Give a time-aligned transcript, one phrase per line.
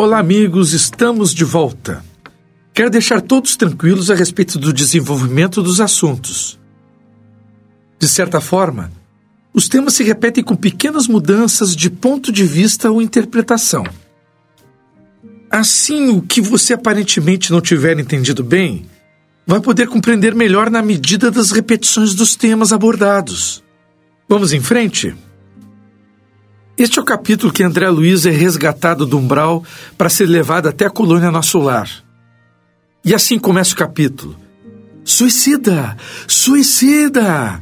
[0.00, 2.04] Olá, amigos, estamos de volta.
[2.72, 6.56] Quero deixar todos tranquilos a respeito do desenvolvimento dos assuntos.
[7.98, 8.92] De certa forma,
[9.52, 13.82] os temas se repetem com pequenas mudanças de ponto de vista ou interpretação.
[15.50, 18.86] Assim, o que você aparentemente não tiver entendido bem,
[19.44, 23.64] vai poder compreender melhor na medida das repetições dos temas abordados.
[24.28, 25.16] Vamos em frente?
[26.78, 29.64] Este é o capítulo que André Luiz é resgatado do umbral
[29.96, 31.90] para ser levado até a colônia Nosso Lar.
[33.04, 34.36] E assim começa o capítulo.
[35.04, 35.96] Suicida!
[36.28, 37.60] Suicida!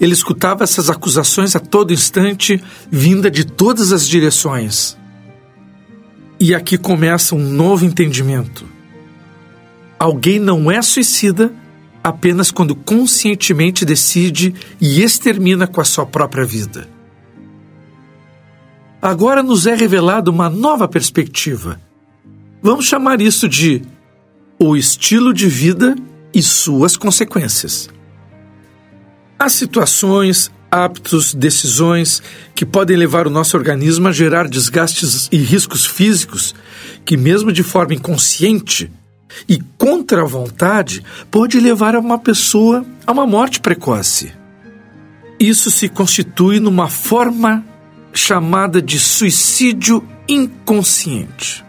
[0.00, 2.58] Ele escutava essas acusações a todo instante,
[2.90, 4.96] vinda de todas as direções.
[6.40, 8.64] E aqui começa um novo entendimento.
[9.98, 11.52] Alguém não é suicida
[12.02, 16.91] apenas quando conscientemente decide e extermina com a sua própria vida
[19.02, 21.80] agora nos é revelada uma nova perspectiva.
[22.62, 23.82] Vamos chamar isso de
[24.56, 25.96] o estilo de vida
[26.32, 27.90] e suas consequências.
[29.36, 32.22] Há situações, hábitos, decisões
[32.54, 36.54] que podem levar o nosso organismo a gerar desgastes e riscos físicos
[37.04, 38.88] que, mesmo de forma inconsciente
[39.48, 44.32] e contra a vontade, pode levar a uma pessoa a uma morte precoce.
[45.40, 47.64] Isso se constitui numa forma
[48.12, 51.64] chamada de suicídio inconsciente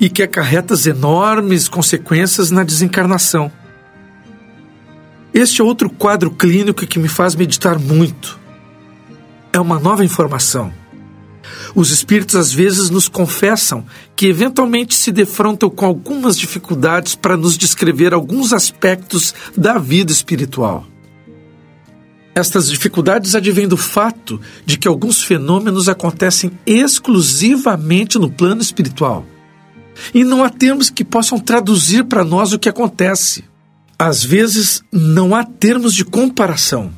[0.00, 3.50] e que acarreta enormes consequências na desencarnação.
[5.32, 8.38] Este é outro quadro clínico que me faz meditar muito.
[9.52, 10.72] É uma nova informação.
[11.74, 17.56] Os espíritos às vezes nos confessam que eventualmente se defrontam com algumas dificuldades para nos
[17.56, 20.86] descrever alguns aspectos da vida espiritual.
[22.34, 29.26] Estas dificuldades advêm do fato de que alguns fenômenos acontecem exclusivamente no plano espiritual.
[30.14, 33.44] E não há termos que possam traduzir para nós o que acontece.
[33.98, 36.90] Às vezes, não há termos de comparação.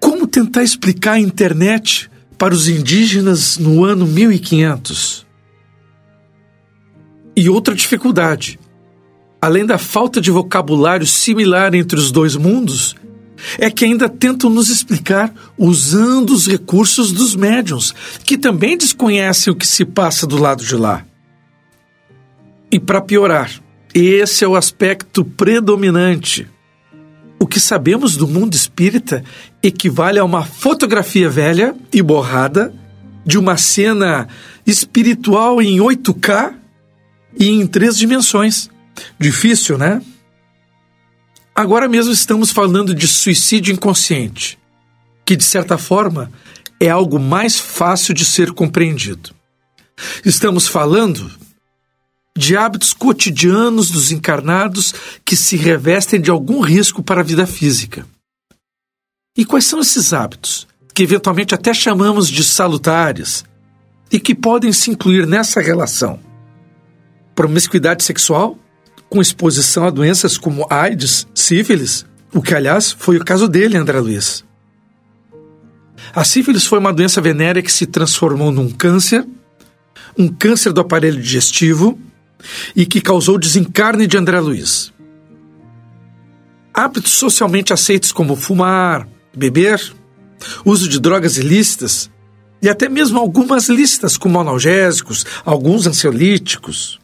[0.00, 5.26] Como tentar explicar a internet para os indígenas no ano 1500?
[7.36, 8.58] E outra dificuldade.
[9.40, 12.96] Além da falta de vocabulário similar entre os dois mundos,
[13.58, 19.56] é que ainda tentam nos explicar usando os recursos dos médiums, que também desconhecem o
[19.56, 21.04] que se passa do lado de lá.
[22.70, 23.50] E para piorar,
[23.94, 26.48] esse é o aspecto predominante.
[27.38, 29.24] O que sabemos do mundo espírita
[29.62, 32.72] equivale a uma fotografia velha e borrada
[33.24, 34.28] de uma cena
[34.66, 36.54] espiritual em 8K
[37.38, 38.70] e em três dimensões.
[39.18, 40.00] Difícil, né?
[41.60, 44.58] Agora mesmo estamos falando de suicídio inconsciente,
[45.26, 46.32] que de certa forma
[46.80, 49.34] é algo mais fácil de ser compreendido.
[50.24, 51.30] Estamos falando
[52.34, 58.06] de hábitos cotidianos dos encarnados que se revestem de algum risco para a vida física.
[59.36, 63.44] E quais são esses hábitos, que eventualmente até chamamos de salutares,
[64.10, 66.18] e que podem se incluir nessa relação?
[67.34, 68.58] Promiscuidade sexual?
[69.10, 73.98] Com exposição a doenças como AIDS, sífilis, o que, aliás, foi o caso dele, André
[73.98, 74.44] Luiz.
[76.14, 79.26] A sífilis foi uma doença venérea que se transformou num câncer,
[80.16, 81.98] um câncer do aparelho digestivo
[82.74, 84.92] e que causou desencarne de André Luiz.
[86.72, 89.92] Hábitos socialmente aceitos como fumar, beber,
[90.64, 92.08] uso de drogas ilícitas
[92.62, 96.99] e até mesmo algumas lícitas como analgésicos, alguns ansiolíticos,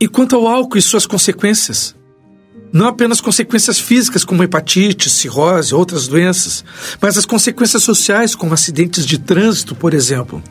[0.00, 1.96] e quanto ao álcool e suas consequências?
[2.72, 6.64] Não apenas consequências físicas, como hepatite, cirrose, outras doenças,
[7.00, 10.42] mas as consequências sociais, como acidentes de trânsito, por exemplo.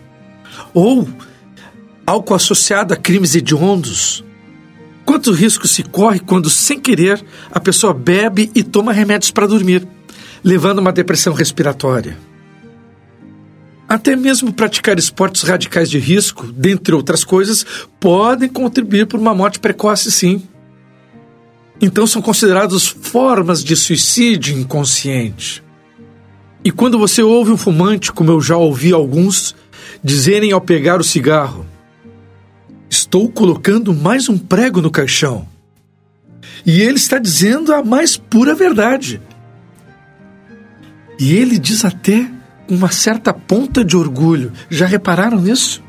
[0.73, 1.07] Ou
[2.05, 4.23] álcool associado a crimes hediondos.
[5.05, 9.87] Quanto risco se corre quando, sem querer, a pessoa bebe e toma remédios para dormir,
[10.43, 12.17] levando a uma depressão respiratória?
[13.87, 17.65] Até mesmo praticar esportes radicais de risco, dentre outras coisas,
[17.99, 20.43] podem contribuir para uma morte precoce, sim.
[21.79, 25.63] Então são considerados formas de suicídio inconsciente.
[26.63, 29.55] E quando você ouve um fumante, como eu já ouvi alguns,
[30.03, 31.65] dizerem ao pegar o cigarro:
[32.89, 35.47] Estou colocando mais um prego no caixão.
[36.65, 39.21] E ele está dizendo a mais pura verdade.
[41.19, 42.29] E ele diz até
[42.69, 44.51] uma certa ponta de orgulho.
[44.69, 45.83] Já repararam nisso?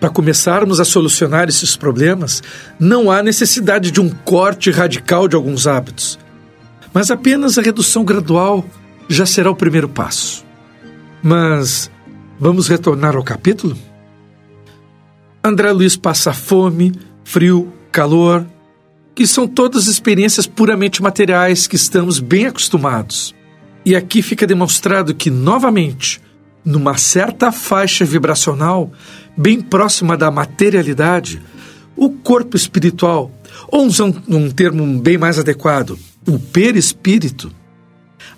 [0.00, 2.42] Para começarmos a solucionar esses problemas,
[2.78, 6.18] não há necessidade de um corte radical de alguns hábitos,
[6.92, 8.64] mas apenas a redução gradual
[9.08, 10.44] já será o primeiro passo.
[11.22, 11.90] Mas
[12.38, 13.76] vamos retornar ao capítulo?
[15.42, 16.92] André Luiz passa fome,
[17.24, 18.46] frio, calor,
[19.14, 23.35] que são todas experiências puramente materiais que estamos bem acostumados.
[23.86, 26.20] E aqui fica demonstrado que, novamente,
[26.64, 28.92] numa certa faixa vibracional,
[29.36, 31.40] bem próxima da materialidade,
[31.94, 33.30] o corpo espiritual,
[33.68, 35.96] ou usando um termo bem mais adequado,
[36.26, 37.52] o perispírito,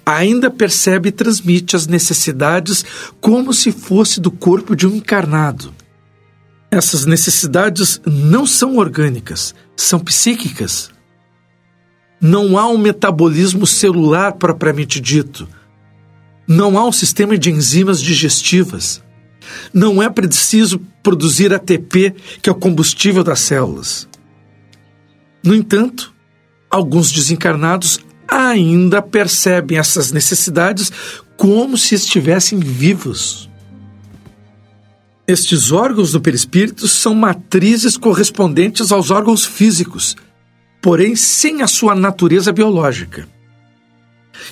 [0.05, 2.85] ainda percebe e transmite as necessidades
[3.19, 5.75] como se fosse do corpo de um encarnado.
[6.71, 10.91] Essas necessidades não são orgânicas, são psíquicas.
[12.21, 15.49] Não há um metabolismo celular propriamente dito.
[16.47, 19.03] Não há um sistema de enzimas digestivas.
[19.73, 24.09] Não é preciso produzir ATP, que é o combustível das células.
[25.45, 26.13] No entanto,
[26.71, 30.93] alguns desencarnados ainda percebem essas necessidades
[31.37, 33.49] como se estivessem vivos.
[35.27, 40.17] Estes órgãos do perispírito são matrizes correspondentes aos órgãos físicos,
[40.81, 43.29] porém sem a sua natureza biológica.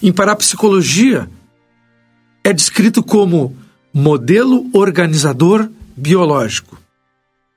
[0.03, 1.29] Em parapsicologia,
[2.43, 3.57] é descrito como
[3.93, 6.79] modelo organizador biológico.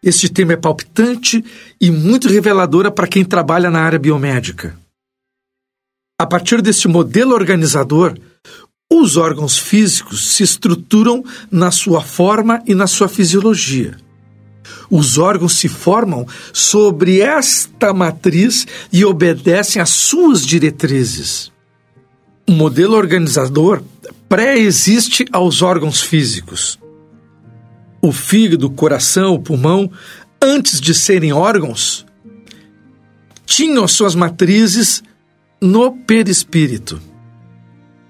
[0.02, 1.44] Este tema é palpitante
[1.80, 4.78] e muito reveladora para quem trabalha na área biomédica.
[6.18, 8.18] A partir deste modelo organizador,
[8.92, 13.98] os órgãos físicos se estruturam na sua forma e na sua fisiologia.
[14.90, 21.52] Os órgãos se formam sobre esta matriz e obedecem às suas diretrizes.
[22.48, 23.84] O modelo organizador
[24.28, 26.80] pré-existe aos órgãos físicos.
[28.02, 29.92] O fígado, o coração, o pulmão,
[30.42, 32.06] antes de serem órgãos,
[33.46, 35.04] tinham suas matrizes
[35.62, 37.00] no perispírito.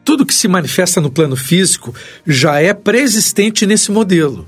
[0.05, 1.93] Tudo que se manifesta no plano físico
[2.25, 4.47] já é pré-existente nesse modelo.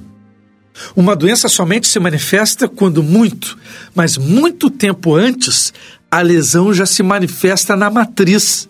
[0.96, 3.58] Uma doença somente se manifesta quando muito,
[3.94, 5.74] mas muito tempo antes,
[6.10, 8.70] a lesão já se manifesta na matriz.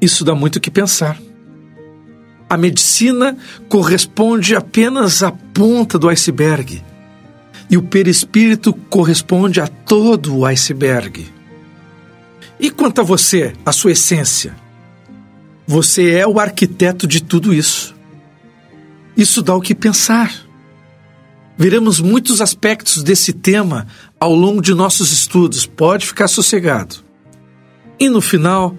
[0.00, 1.18] Isso dá muito o que pensar.
[2.48, 3.36] A medicina
[3.68, 6.82] corresponde apenas à ponta do iceberg,
[7.70, 11.26] e o perispírito corresponde a todo o iceberg.
[12.58, 14.56] E quanto a você, a sua essência?
[15.66, 17.94] Você é o arquiteto de tudo isso.
[19.18, 20.32] Isso dá o que pensar.
[21.56, 23.88] Veremos muitos aspectos desse tema
[24.20, 26.94] ao longo de nossos estudos, pode ficar sossegado.
[27.98, 28.76] E no final,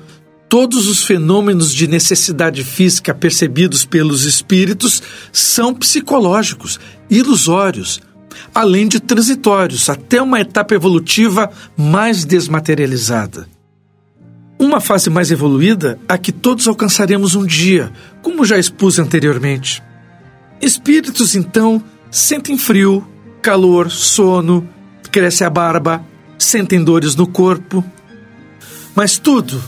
[0.48, 5.04] todos os fenômenos de necessidade física percebidos pelos espíritos
[5.34, 8.00] são psicológicos, ilusórios,
[8.56, 13.46] além de transitórios, até uma etapa evolutiva mais desmaterializada.
[14.58, 19.84] Uma fase mais evoluída a que todos alcançaremos um dia, como já expus anteriormente.
[20.62, 23.08] Espíritos, então, sentem frio,
[23.42, 24.68] calor, sono,
[25.12, 26.04] cresce a barba,
[26.38, 27.84] sentem dores no corpo.
[28.96, 29.62] Mas tudo,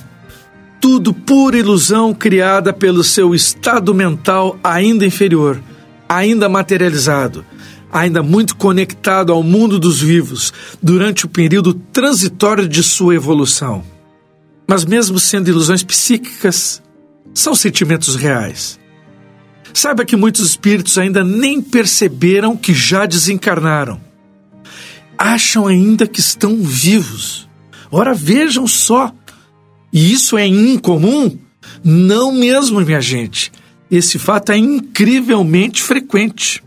[0.81, 5.61] tudo pura ilusão criada pelo seu estado mental ainda inferior,
[6.09, 7.45] ainda materializado,
[7.91, 10.51] ainda muito conectado ao mundo dos vivos
[10.81, 13.83] durante o período transitório de sua evolução.
[14.67, 16.81] Mas, mesmo sendo ilusões psíquicas,
[17.33, 18.80] são sentimentos reais.
[19.73, 23.99] Saiba que muitos espíritos ainda nem perceberam que já desencarnaram.
[25.17, 27.47] Acham ainda que estão vivos.
[27.91, 29.13] Ora, vejam só.
[29.93, 31.37] E isso é incomum?
[31.83, 33.51] Não mesmo, minha gente.
[33.89, 36.63] Esse fato é incrivelmente frequente.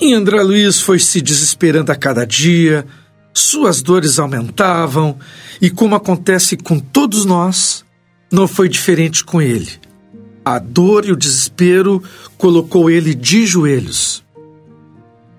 [0.00, 2.86] E André Luiz foi se desesperando a cada dia,
[3.34, 5.18] suas dores aumentavam,
[5.60, 7.84] e como acontece com todos nós,
[8.32, 9.70] não foi diferente com ele.
[10.44, 12.02] A dor e o desespero
[12.38, 14.24] colocou ele de joelhos.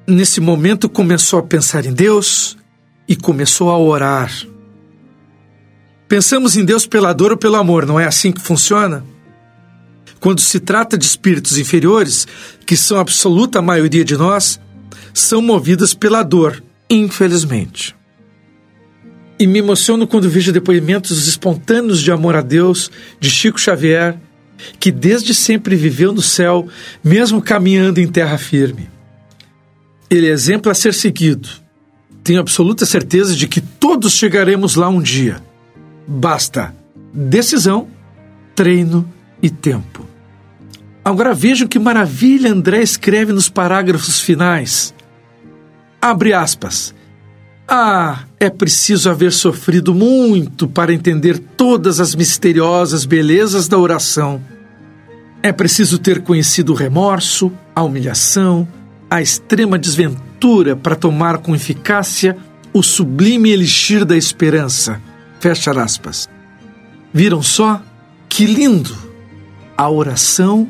[0.08, 2.58] Nesse momento começou a pensar em Deus
[3.08, 4.32] e começou a orar.
[6.08, 9.04] Pensamos em Deus pela dor ou pelo amor, não é assim que funciona?
[10.20, 12.28] Quando se trata de espíritos inferiores,
[12.66, 14.60] que são a absoluta maioria de nós,
[15.14, 17.96] são movidas pela dor infelizmente.
[19.40, 24.20] E me emociono quando vejo depoimentos espontâneos de amor a Deus de Chico Xavier,
[24.80, 26.68] que desde sempre viveu no céu,
[27.04, 28.90] mesmo caminhando em terra firme.
[30.10, 31.48] Ele é exemplo a ser seguido.
[32.24, 35.42] Tenho absoluta certeza de que todos chegaremos lá um dia.
[36.08, 36.76] Basta
[37.14, 37.88] decisão,
[38.56, 39.08] treino
[39.42, 40.06] e tempo.
[41.04, 44.94] Agora vejam que maravilha André escreve nos parágrafos finais.
[46.00, 46.94] Abre aspas.
[47.68, 54.42] Ah, é preciso haver sofrido muito para entender todas as misteriosas belezas da oração.
[55.44, 58.68] É preciso ter conhecido o remorso, a humilhação,
[59.10, 62.38] a extrema desventura para tomar com eficácia
[62.74, 65.02] o sublime elixir da esperança.
[65.40, 66.30] Fecha aspas.
[67.14, 67.82] Viram só?
[68.30, 68.96] Que lindo!
[69.76, 70.70] A oração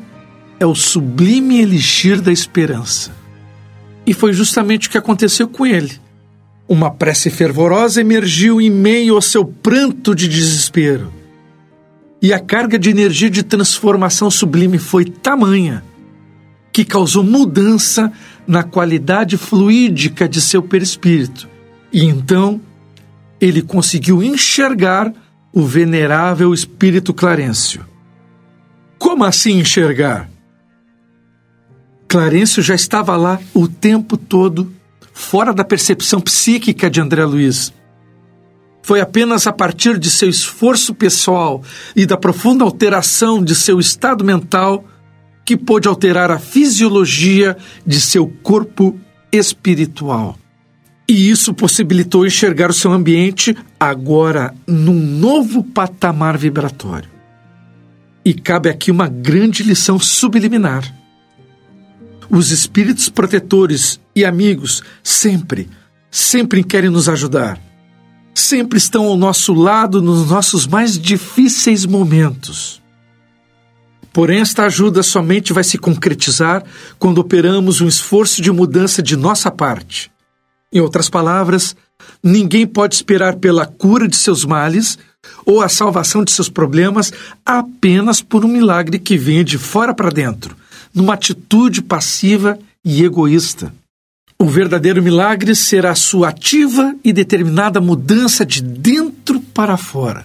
[0.58, 3.12] é o sublime elixir da esperança.
[4.06, 6.00] E foi justamente o que aconteceu com ele.
[6.66, 11.12] Uma prece fervorosa emergiu em meio ao seu pranto de desespero.
[12.22, 15.82] E a carga de energia de transformação sublime foi tamanha
[16.72, 18.10] que causou mudança
[18.46, 21.48] na qualidade fluídica de seu perispírito.
[21.92, 22.60] E então
[23.40, 25.12] ele conseguiu enxergar
[25.52, 27.84] o venerável espírito Clarencio.
[28.98, 30.30] Como assim enxergar?
[32.08, 34.72] Clarencio já estava lá o tempo todo,
[35.12, 37.72] fora da percepção psíquica de André Luiz.
[38.82, 41.62] Foi apenas a partir de seu esforço pessoal
[41.94, 44.84] e da profunda alteração de seu estado mental
[45.44, 48.98] que pôde alterar a fisiologia de seu corpo
[49.30, 50.36] espiritual.
[51.08, 57.10] E isso possibilitou enxergar o seu ambiente agora num novo patamar vibratório.
[58.24, 60.94] E cabe aqui uma grande lição subliminar.
[62.30, 65.68] Os espíritos protetores e amigos sempre,
[66.10, 67.60] sempre querem nos ajudar.
[68.34, 72.82] Sempre estão ao nosso lado nos nossos mais difíceis momentos.
[74.12, 76.62] Porém, esta ajuda somente vai se concretizar
[76.98, 80.10] quando operamos um esforço de mudança de nossa parte.
[80.72, 81.74] Em outras palavras,
[82.22, 84.98] ninguém pode esperar pela cura de seus males
[85.46, 87.12] ou a salvação de seus problemas
[87.44, 90.56] apenas por um milagre que venha de fora para dentro,
[90.94, 93.72] numa atitude passiva e egoísta.
[94.42, 100.24] O verdadeiro milagre será a sua ativa e determinada mudança de dentro para fora.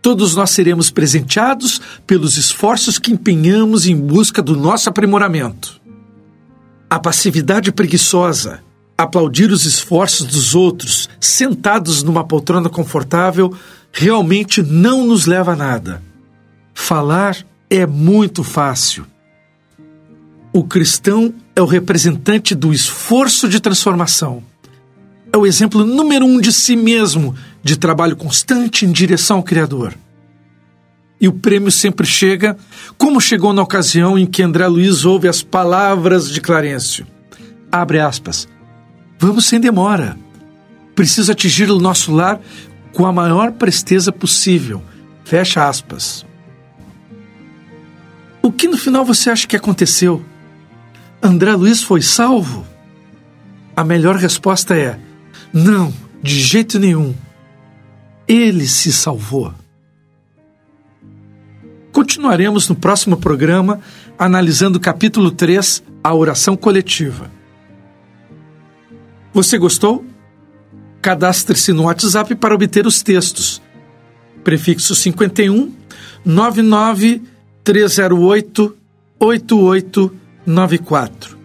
[0.00, 5.80] Todos nós seremos presenteados pelos esforços que empenhamos em busca do nosso aprimoramento.
[6.88, 8.60] A passividade preguiçosa,
[8.96, 13.52] aplaudir os esforços dos outros sentados numa poltrona confortável,
[13.90, 16.00] realmente não nos leva a nada.
[16.72, 19.04] Falar é muito fácil.
[20.52, 24.42] O cristão é o representante do esforço de transformação.
[25.32, 29.94] É o exemplo número um de si mesmo de trabalho constante em direção ao Criador.
[31.20, 32.56] E o prêmio sempre chega,
[32.96, 37.06] como chegou na ocasião em que André Luiz ouve as palavras de Clarencio.
[37.70, 38.48] Abre aspas.
[39.18, 40.16] Vamos sem demora.
[40.94, 42.40] Preciso atingir o nosso lar
[42.92, 44.82] com a maior presteza possível.
[45.24, 46.24] Fecha aspas.
[48.40, 50.24] O que no final você acha que aconteceu?
[51.22, 52.66] André Luiz foi salvo?
[53.76, 54.98] A melhor resposta é:
[55.52, 57.14] não, de jeito nenhum
[58.28, 59.54] ele se salvou.
[61.90, 63.80] Continuaremos no próximo programa
[64.18, 67.30] analisando o capítulo 3, a oração coletiva.
[69.32, 70.04] Você gostou?
[71.00, 73.62] Cadastre-se no WhatsApp para obter os textos.
[74.44, 75.72] Prefixo 51
[76.24, 77.22] 99
[77.64, 78.76] 308
[80.48, 81.38] 8894.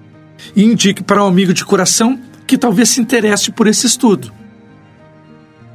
[0.56, 4.32] E indique para um amigo de coração que talvez se interesse por esse estudo.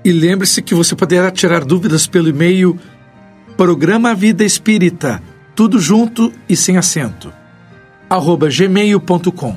[0.05, 2.79] E lembre-se que você poderá tirar dúvidas pelo e-mail
[3.57, 5.23] Programa Vida Espírita,
[5.55, 7.33] tudo junto e sem acento,
[8.09, 9.57] arroba gmail.com.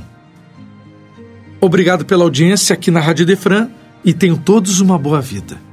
[1.59, 3.69] Obrigado pela audiência aqui na Rádio Defran
[4.03, 5.70] e tenham todos uma boa vida.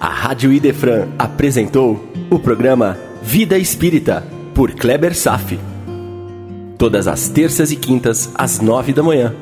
[0.00, 4.24] A Rádio Idefran apresentou o programa Vida Espírita,
[4.54, 5.58] por Kleber Safi
[6.76, 9.34] todas as terças e quintas às nove da manhã,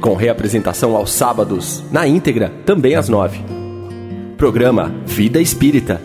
[0.00, 3.40] com reapresentação aos sábados, na íntegra, também às nove.
[4.36, 6.00] Programa Vida Espírita